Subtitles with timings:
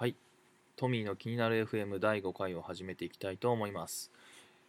[0.00, 0.16] はい。
[0.76, 4.10] トミーの気になる FM 第5回を始めていきたいと思います。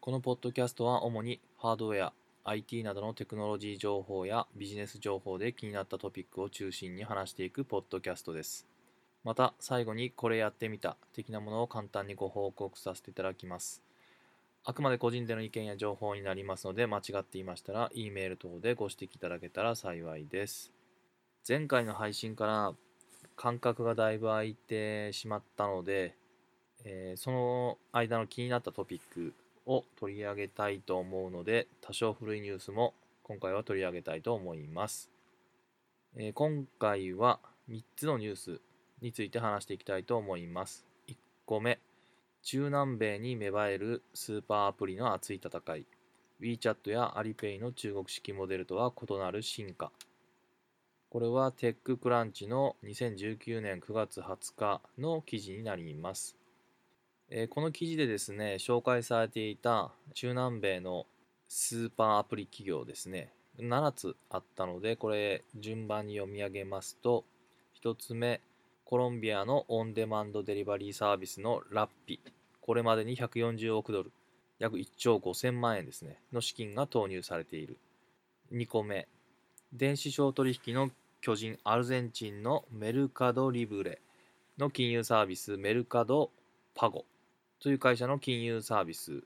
[0.00, 8.66] このポッドキャストは主にハードウェア、IT などのテクノロジー情報やビジネス情報で気になったトピックを中心に話していくポッドキャストです。
[9.22, 13.80] また、最後にこれやってみた的なものを簡単にご報告させていただきます。
[14.64, 20.72] あくまで個人での意見や情報になりますので、間違っていましたら、E メール等でご指摘いただけたら幸いです。
[21.48, 22.74] 前回の配信から
[23.36, 26.14] 間隔がだいぶ空いてしまったので、
[26.84, 29.34] えーその間の気になったトピック
[29.66, 35.10] を取り上げたいと思うので多少古いニュースも今回は取り上げたいと思います、
[36.16, 37.38] えー今回は
[37.70, 38.60] 3つのニュース
[39.00, 40.84] について話していきたいと思います。
[41.08, 41.78] 1個目
[42.42, 45.86] 中南米に芽生えるスーパーアプリの熱い戦い。
[46.40, 49.92] WeChat や Alipay の中国式モデルとは異なる進化。
[51.12, 56.38] これはテッククランチの2019年9月20日の記事になります。
[57.28, 61.04] えーこの記事でですね、紹介されていた中南米の
[61.48, 67.26] スーパーアプリ企業ですね、7つあったので、これ順番に読み上げますと、
[67.84, 68.40] 1つ目、
[68.86, 72.20] コロンビアのオンデマンドデリバリーサービスのラッピ。
[72.62, 74.12] これまでに140億ドル、
[74.58, 77.76] 約1兆5000万円ですね、の資金が投入されている。
[78.50, 79.08] 2個目、
[79.74, 80.90] 電子商取引の
[81.22, 84.00] 巨人アルゼンチンのメルカドリブレ
[84.58, 86.32] の金融サービスメルカド
[86.74, 87.04] パゴ
[87.60, 89.22] という会社の金融サービス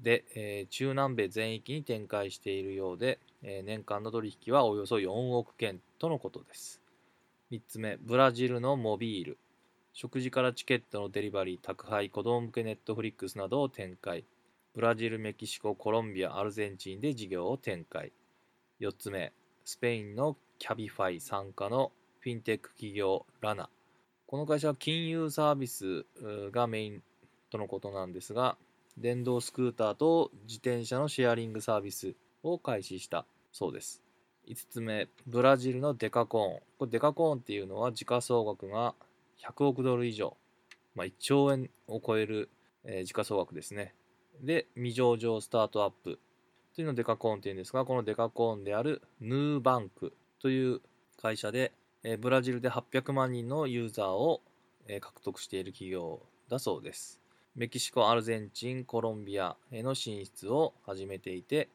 [0.00, 6.80] で、えー中南米全域に展開しているようで、えー年間の取引はおよそ4億件とのことです。
[7.52, 9.38] 3つ目ブラジルのモビール
[9.92, 14.24] 食事からチケットのデリバリー宅配子供向けネットフリックスなどを展開。
[14.74, 18.10] ブラジルメキシココロンビアアルゼンチンで事業を展開。
[18.80, 19.32] 4つ目
[19.64, 23.68] スペインのキャビファイ傘下のフィンテック企業ラナ
[24.28, 26.06] この会社は金融サービス
[26.52, 27.02] がメイン
[27.50, 28.56] とのことなんですが
[28.96, 34.04] 電動スクーターと自転車のシェアリングサービスを開始したそうです。
[34.48, 36.60] 5つ目ブラジルのデカコーン。
[36.78, 38.94] これデカコーンっていうのは時価総額が
[39.44, 40.36] 100億ドル以上、
[40.94, 42.50] まあ、1兆円を超える、
[42.84, 43.96] え時価総額ですね。
[44.40, 46.20] で未上場スタートアップ。
[46.76, 50.14] というのをデカコーンというんですが、このデカコーンであるヌーバンク。
[50.42, 50.80] という
[51.16, 51.72] 会社で、
[52.02, 54.42] えブラジルで800万人のユーザーを、
[54.88, 57.20] え獲得している企業だそうです。
[57.54, 61.68] メキシコ、アルゼンチン、コロンビアへの進出を始めていて、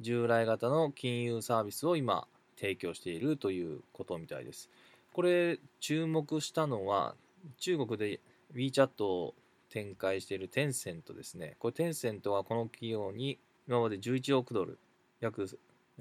[0.00, 2.26] 従来型の金融サービスを今
[2.56, 4.68] 提供しているということみたいです。
[5.12, 7.14] これ注目したのは
[7.58, 8.18] 中国で
[8.52, 9.34] WeChat を
[9.68, 11.54] 展開しているテンセントですね。
[11.60, 14.80] これテンセントはこの企業に今まで11億ドル、
[15.20, 15.46] 約、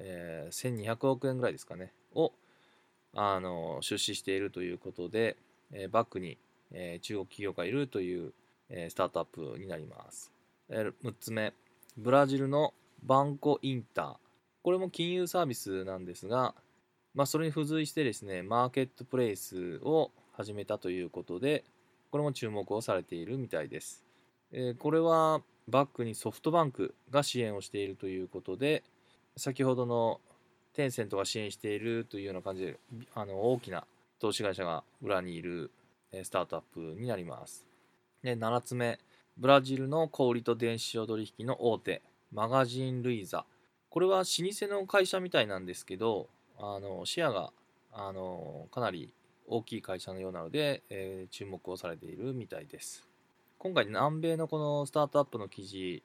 [0.03, 2.33] えー1200億円ぐらいですかね、を
[3.13, 5.37] あの出資しているということで、
[5.71, 6.37] えーバックに、
[6.71, 8.33] えー中国企業がいるという、
[8.69, 10.31] えスタートアップになります。
[10.69, 11.53] え6つ目、
[11.97, 12.73] ブラジルの
[13.03, 14.15] バンコインター。
[14.63, 16.53] これも金融サービスなんですが、
[17.13, 21.65] まあ、それに付随してですね、マーケットプレイスを始めたということで、
[22.11, 24.05] これも注目をされているみたいです。
[24.51, 28.83] えこれはバックにソフトバンクが支援をしているということで、
[29.37, 30.19] 先ほどの
[30.73, 32.79] テンセントが支援しているというような感じで、
[33.13, 33.85] あの大きな
[34.19, 35.71] 投資会社が裏にいる
[36.23, 37.65] スタートアップになります。
[38.23, 38.99] で7つ目、
[39.37, 43.45] ブラジルの小売と電子商取引の大手、マガジン・ルイザ。
[43.89, 46.27] これは老舗の会社みたいなんですけど、
[46.57, 47.51] あのシェアが
[47.91, 49.13] あのかなり
[49.47, 53.07] 大きい会社のようなので、えー注目をされているみたいです。
[53.57, 56.03] 今回南米のこのスタートアップの記事、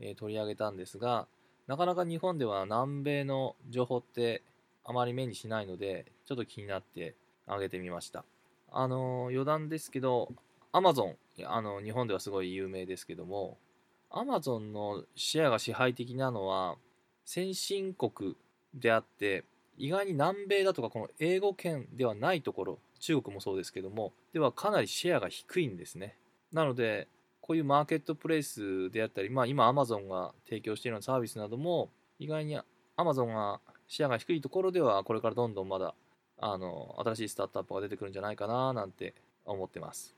[0.00, 1.26] えー取り上げたんですが
[1.70, 4.42] なかなか日本では南米の情報って
[4.84, 7.14] あまり目にしないのでちょっと気になって
[7.46, 8.24] あげてみました。
[8.72, 10.32] あの余談ですけど
[10.72, 11.16] アマゾン
[11.46, 13.56] あの日本ではすごい有名ですけども
[14.10, 16.74] アマゾンのシェアが支配的なのは
[17.24, 18.34] 先進国
[18.74, 19.44] であって
[19.78, 26.16] 意外に南米だとかこの英語圏ではないところ中国もそうですけどもではかなりシェアが低いんですね。
[26.52, 27.06] なので
[27.50, 32.56] こういうマーケットプレイスであったり、まあ、今 Amazon が提供しているようなサービスなども意外に
[32.96, 33.58] Amazon が
[33.88, 35.96] シェアが低いところではこれからどんどんまだ
[36.38, 40.14] あの新しいスタートアップが出てくるんじゃないかななんて思ってます。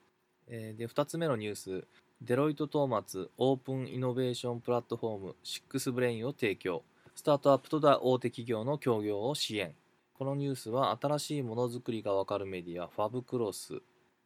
[0.46, 1.86] えで2つ目のニュース。
[2.20, 6.82] デロイト・トーマツオープンイノベーションプラットフォーム6ブレインを提供。
[7.14, 9.74] スタートアップと大手企業の協業を支援。
[10.12, 13.80] このニュースは新しいものづくりがわかるメディアファブクロス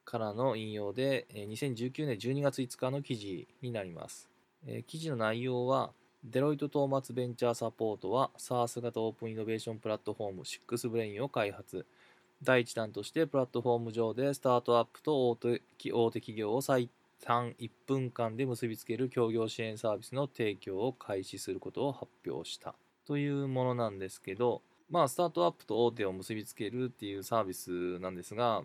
[0.06, 4.30] からの引用で2019年12月5日の記事になります、
[4.86, 5.90] 記事の内容は
[6.24, 11.84] デロイト・トーマツベンチャーサポートは SaaS 型オープンイノベーションプラットフォーム6ブレインを開発。
[12.42, 15.62] 第1弾としてプラットフォーム上でスタートアップと大手
[15.92, 16.90] 大手企業を最
[17.24, 22.74] 短1分間で結びつける協業支援サービスの提供を開始することを発表した。
[23.06, 28.64] というものなんですけどまあスタートアップと大手を結びつけるっていうサービスなんですが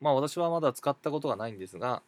[0.00, 2.02] まあ私はまだ使ったことがないんですが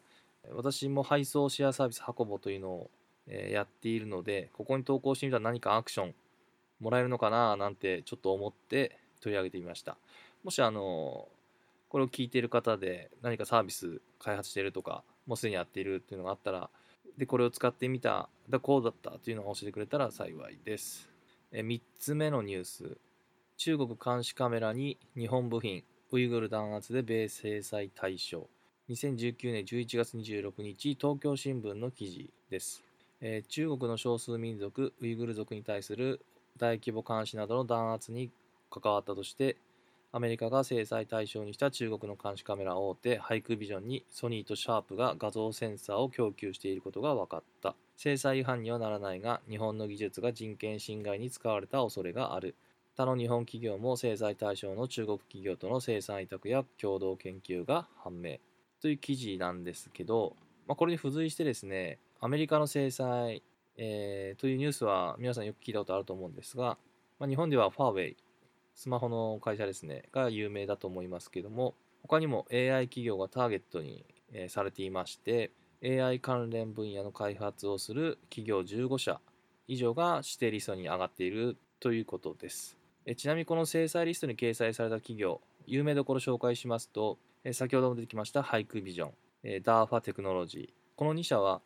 [0.52, 2.90] 私も配送シェアサービスハコボというのを
[3.29, 6.14] やっているのでここに投稿してみたら何かアクション
[6.81, 9.96] もらえるのかななんてちょっと思って取り上げてみました。
[10.44, 11.29] もしあの
[11.88, 16.70] これを聞いている方で何かサービス開発しているとかもうすでにやっているっていうのがあったら
[17.17, 21.08] でこれを使ってみただこうだったというのを教えてくれたら幸いです。
[21.50, 22.99] え3つ目のニュース。
[23.56, 28.49] 中国監視カメラに日本部品ウイグル弾圧で米制裁対象。
[28.88, 32.82] 2019年11月26日東京新聞の記事です、
[33.20, 36.25] えー、中国の少数民族ウイグル族に対する
[36.56, 38.31] 大規模監視などの弾圧に
[38.70, 39.58] 関わったとして
[40.10, 47.75] アメリカが制裁対象にした中国の監視カメラ大手ハイクビジョンにソニーとシャープが画像センサーを供給していることが分かった。
[47.94, 52.54] 制裁違反にはならないが日本の技術が人権侵害に使われた恐れがある。
[52.98, 58.38] 他の日本企業も制裁対象の中国企業との生産委託や共同研究が判明
[58.82, 60.34] という記事なんですけど、
[60.66, 63.44] まあ、これに付随してですねアメリカの制裁、
[63.76, 66.76] えー、というニュースは皆さんよく聞いたことあると思うんですが、
[67.20, 68.16] まあ、日本ではファーウェイ
[68.74, 75.50] スマホの会社ですね、が有名だと思いますけども、他にも AI 企業がターゲットに、えされていまして、
[75.82, 79.20] AI 関連分野の開発をする企業15社
[79.66, 82.77] 以上が指定リストに上がっているということです。
[83.10, 89.12] えちなみにこの制裁リストに掲載された企業、有名どころ紹介しますと、え先ほども出てきましたハイクビジョン、
[89.44, 91.62] え DARPA テクノロジー、この2社は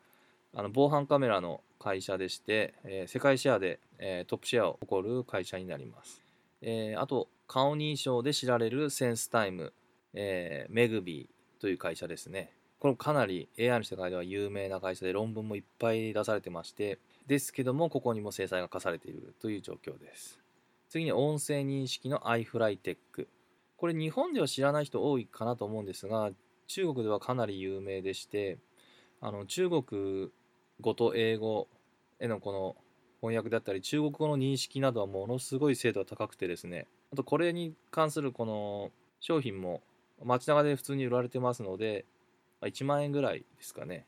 [0.55, 6.21] あの防犯カメラの会社でして、え世界シェアで、えトップシェアを誇る会社になります。
[6.61, 9.73] え、あと、顔認証で知られるセンスタイム、
[10.13, 12.53] えー、メグビーという会社ですね。
[12.79, 20.42] これかなり AI の世界では有名な会社で論文もいっぱい出されてまして、ですけども、ここにも制裁が課されているという状況です。
[20.93, 22.97] 次に音声認識の iFlyTech。
[23.77, 26.29] これ日本では知らない人多いかなと思うんですが、
[26.67, 28.59] 中国ではかなり有名でして、
[29.19, 30.29] あの中国
[30.81, 31.67] 語と英語
[32.19, 32.75] へのこの
[33.21, 39.81] 翻訳だったり中国語の認識などはものすごい精度が高くてですねあとこれに関するこの商品も
[40.23, 42.05] 街中で普通に売られてますので
[42.61, 44.05] 1万円ぐらいですかね、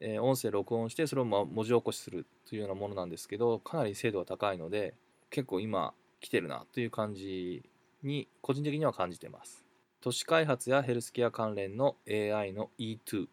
[0.00, 4.94] えー、音声録音してそれを文字起こしするというようなものなんですけどかなり精度が高いので
[5.30, 7.62] 結構今来てるなという感じ
[8.02, 9.64] に個人的には感じてます。
[10.00, 13.26] 都市開発やヘルスケア関連の AI の E2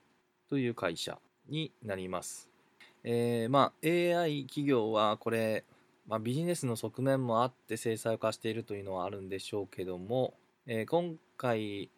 [0.49, 2.49] という会社になります。
[3.03, 5.63] えー、まあ AI 企業はこれ、
[6.07, 10.33] まあ、ビジネスの側面もあって制裁化しているというのはあるんでしょうけども、
[10.65, 11.91] えー、今回、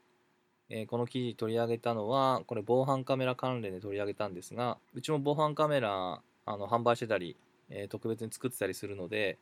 [0.70, 7.36] えー、この記事取り上げたのはこれ防犯カメラ関連で取り上げたんですがうちも防犯カメラあの販売してたり、
[7.70, 9.38] え特別に作ってたりするので、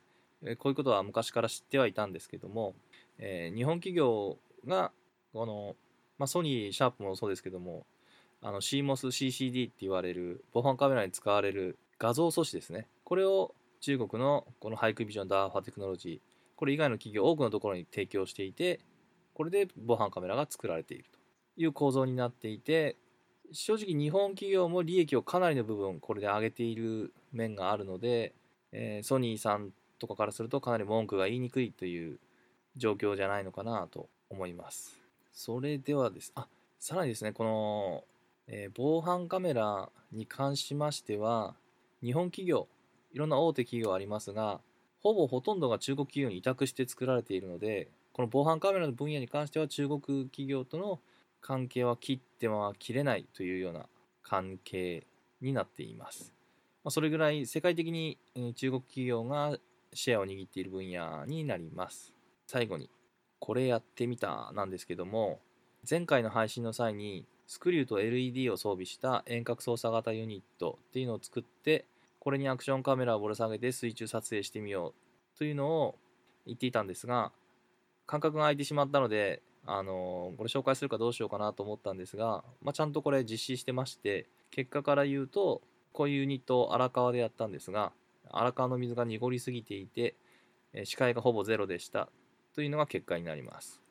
[0.60, 2.76] こういうことは昔から知ってはいたんですけども、
[3.18, 4.38] え日本企業
[4.68, 4.92] が
[5.34, 5.76] この、
[6.18, 7.86] まあ、ソニーシャープもそうですけども
[8.42, 12.88] CMOS-CCD って言われる防犯カメラに使われる画像素子ですね。
[13.04, 16.20] これを中国のこのハイクビジョンダーファテクノロジー、
[16.56, 18.80] これ以外の企業多くのところに提供していて、
[19.34, 21.20] これで防犯カメラが作られていると
[21.62, 22.98] いう構造になっていて、
[23.52, 28.34] 正直日本企業も利益をかなりの部分これで上げている面があるので、
[28.72, 32.20] えー、ソニーさんとかからするとかなり文句が言いにくいという
[32.76, 35.00] 状況じゃないのかなと思います。
[35.34, 36.32] それではです。
[36.36, 36.48] あ、
[36.80, 38.04] さらにですね、この
[38.48, 41.56] えー、防犯カメラに関しましては、
[42.04, 42.68] 日本企業、
[43.12, 44.60] いろんな大手企業ありますが、
[45.02, 51.00] ほぼほとんどが中国企業に委託して作られているので、この防犯カメラの分野に関しては中国企業との
[51.42, 53.88] 関係は切っては切れないというような
[54.24, 55.06] 関係
[55.42, 56.34] になっています。
[56.84, 58.18] ま、それぐらい世界的に
[58.56, 59.58] 中国企業が
[59.96, 62.14] シェアを握っている分野になります。
[62.48, 62.90] 最後に、
[63.40, 65.40] これやってみたなんですけども、
[65.90, 71.86] 前回の配信の際にスクリューと LED を装備した遠隔操作型ユニットっていうのを作って
[72.20, 74.94] これにアクションカメラをぶら下げて水中撮影してみよ
[75.36, 75.96] うというのを
[76.48, 77.32] 言っていたんですが
[78.08, 85.62] 感覚が空いてしまったのであのこれ紹介するかどうしようかなと思ったんですが、まあ、ちゃんとこれ実施してまして結果から言うと
[85.92, 87.92] こういうユニットを荒川でやったんですが
[88.32, 90.16] 荒川の水が濁りすぎていて
[90.84, 92.10] 視界がほぼゼロでした。
[92.56, 93.82] というのが結果になります。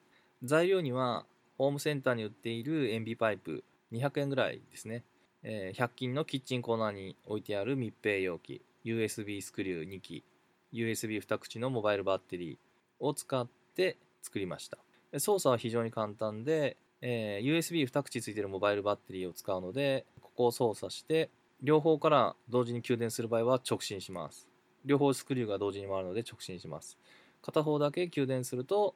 [0.43, 1.27] 材料には
[1.59, 3.63] ホームセンターに売っている塩ビパイプ
[3.93, 5.05] 200円ぐらいですね、
[5.43, 10.25] え、100均のキッチンコーナーに置いてある密閉容器 USB スクリュー2機
[10.73, 12.57] USB2 口のモバイルバッテリー
[12.99, 14.79] を使って作りました。
[15.19, 21.31] 操作は非常に簡単で、え USB2 口ついてるモバイルバッテリーを使うのでここを操作して
[21.65, 24.47] 両方から同時に給電する場合は直進します。
[24.85, 26.99] 両方スクリューが同時に回るので直進します。
[27.41, 28.95] 片方だけ給電すると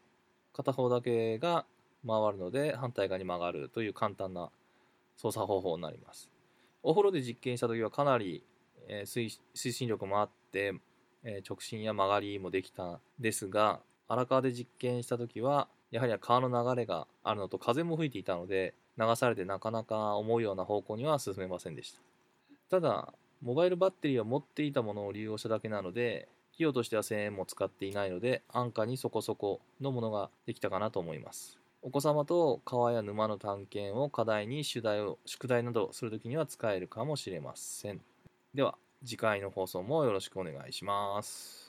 [0.53, 1.65] 片方だけが
[2.07, 4.51] 回るので反対側に曲がるという簡単な
[5.17, 6.29] 操作方法になります。
[6.83, 8.45] お風呂で実験した時はかなり、
[8.87, 10.75] え推進力もあって、
[11.25, 22.08] え直進や曲がりもできたんですが荒川で実験した時はやはり川の流れがあるのと風も吹いていたので流されてなかなか思うような方向には進めませんでした。
[22.71, 31.59] ただモバイルバッテリーは持っていたものを利用しただけなので費用としては1000円も使っていないので安価にそこそこのものができたかなと思います。
[31.83, 38.01] お子様と川や沼の探検を課題に主題を宿題などするときには使えるかもしれません。
[38.53, 41.68] では次回の放送もよろしくお願いします。